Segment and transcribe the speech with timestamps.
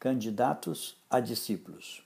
[0.00, 2.02] Candidatos a discípulos.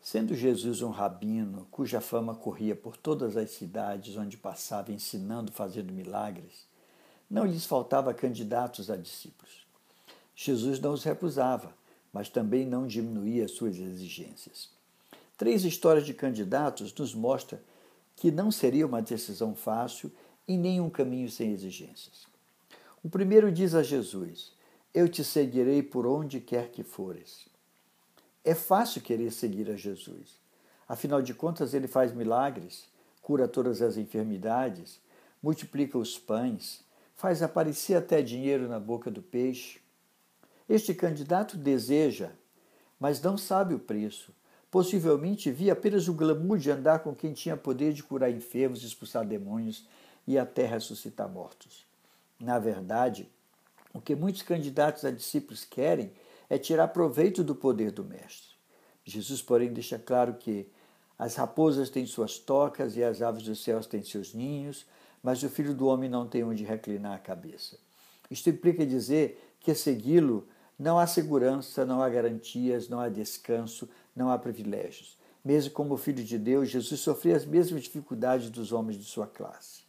[0.00, 5.92] Sendo Jesus um rabino cuja fama corria por todas as cidades onde passava ensinando, fazendo
[5.92, 6.66] milagres,
[7.30, 9.66] não lhes faltava candidatos a discípulos.
[10.34, 11.74] Jesus não os recusava,
[12.10, 14.70] mas também não diminuía suas exigências.
[15.36, 17.60] Três histórias de candidatos nos mostram
[18.16, 20.10] que não seria uma decisão fácil
[20.48, 22.26] e nem um caminho sem exigências.
[23.04, 24.54] O primeiro diz a Jesus:
[24.94, 27.46] eu te seguirei por onde quer que fores.
[28.44, 30.38] É fácil querer seguir a Jesus.
[30.86, 32.86] Afinal de contas, ele faz milagres,
[33.22, 35.00] cura todas as enfermidades,
[35.42, 36.84] multiplica os pães,
[37.14, 39.80] faz aparecer até dinheiro na boca do peixe.
[40.68, 42.32] Este candidato deseja,
[42.98, 44.34] mas não sabe o preço.
[44.70, 49.24] Possivelmente via apenas o glamour de andar com quem tinha poder de curar enfermos, expulsar
[49.26, 49.86] demônios
[50.26, 51.86] e até ressuscitar mortos.
[52.40, 53.30] Na verdade,
[53.92, 56.12] o que muitos candidatos a discípulos querem
[56.48, 58.52] é tirar proveito do poder do Mestre.
[59.04, 60.70] Jesus, porém, deixa claro que
[61.18, 64.86] as raposas têm suas tocas e as aves dos céus têm seus ninhos,
[65.22, 67.78] mas o filho do homem não tem onde reclinar a cabeça.
[68.30, 70.46] Isto implica dizer que segui-lo
[70.78, 75.16] não há segurança, não há garantias, não há descanso, não há privilégios.
[75.44, 79.82] Mesmo como filho de Deus, Jesus sofria as mesmas dificuldades dos homens de sua classe.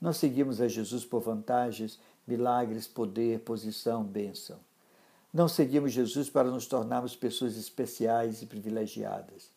[0.00, 4.58] Não seguimos a Jesus por vantagens milagres, poder, posição, bênção.
[5.32, 9.50] Não seguimos Jesus para nos tornarmos pessoas especiais e privilegiadas.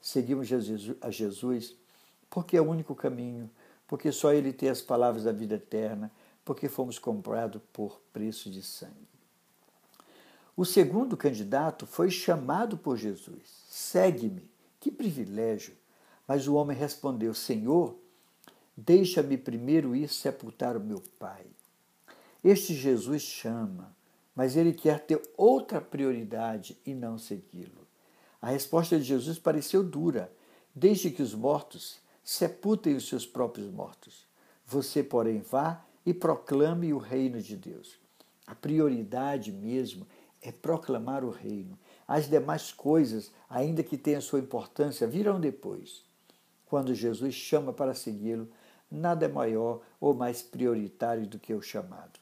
[0.00, 0.48] Seguimos
[1.00, 1.74] a Jesus
[2.30, 3.48] porque é o único caminho,
[3.86, 6.10] porque só Ele tem as palavras da vida eterna,
[6.44, 8.92] porque fomos comprados por preço de sangue.
[10.56, 14.50] O segundo candidato foi chamado por Jesus: Segue-me.
[14.78, 15.74] Que privilégio!
[16.26, 17.96] Mas o homem respondeu: Senhor,
[18.76, 21.46] deixa-me primeiro ir sepultar o meu pai.
[22.42, 23.94] Este Jesus chama,
[24.34, 27.86] mas ele quer ter outra prioridade e não segui-lo.
[28.40, 30.30] A resposta de Jesus pareceu dura.
[30.74, 34.26] Deixe que os mortos sepultem os seus próprios mortos.
[34.66, 37.98] Você, porém, vá e proclame o reino de Deus.
[38.46, 40.06] A prioridade mesmo
[40.42, 41.78] é proclamar o reino.
[42.06, 46.04] As demais coisas, ainda que tenham sua importância, virão depois.
[46.66, 48.48] Quando Jesus chama para segui-lo,
[48.94, 52.20] nada é maior ou mais prioritário do que o chamado.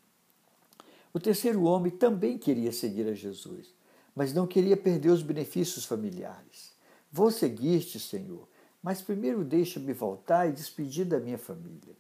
[1.15, 3.75] O terceiro homem também queria seguir a Jesus,
[4.15, 6.73] mas não queria perder os benefícios familiares.
[7.11, 8.49] Vou seguir-te, Senhor,
[8.83, 11.95] mas primeiro deixa-me voltar e despedir da minha família.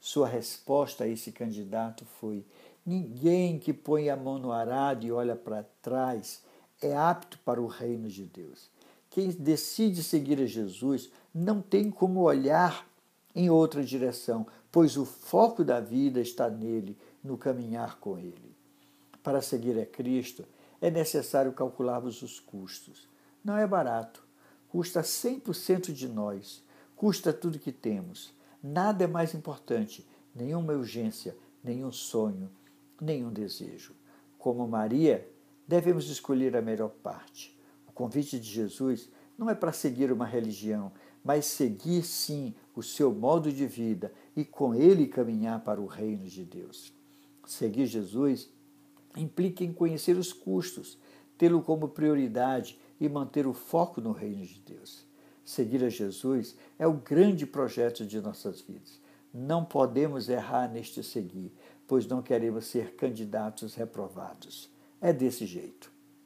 [0.00, 2.44] Sua resposta a esse candidato foi:
[2.86, 6.42] Ninguém que põe a mão no arado e olha para trás
[6.80, 8.70] é apto para o reino de Deus.
[9.10, 12.87] Quem decide seguir a Jesus não tem como olhar
[13.38, 18.52] em outra direção, pois o foco da vida está nele no caminhar com Ele.
[19.22, 20.44] Para seguir a Cristo,
[20.80, 23.08] é necessário calcularmos os custos.
[23.44, 24.26] Não é barato.
[24.68, 26.64] Custa 100% de nós.
[26.96, 28.34] Custa tudo que temos.
[28.60, 30.04] Nada é mais importante.
[30.34, 32.50] Nenhuma urgência, nenhum sonho,
[33.00, 33.94] nenhum desejo.
[34.36, 35.30] Como Maria,
[35.64, 37.56] devemos escolher a melhor parte.
[37.86, 40.90] O convite de Jesus não é para seguir uma religião,
[41.24, 46.26] mas seguir sim o seu modo de vida e com ele caminhar para o reino
[46.26, 46.92] de Deus.
[47.46, 48.50] Seguir Jesus
[49.16, 50.98] implica em conhecer os custos,
[51.38, 55.06] tê-lo como prioridade e manter o foco no reino de Deus.
[55.44, 59.00] Seguir a Jesus é o grande projeto de nossas vidas.
[59.32, 61.52] Não podemos errar neste seguir,
[61.86, 64.68] pois não queremos ser candidatos reprovados.
[65.00, 65.97] É desse jeito.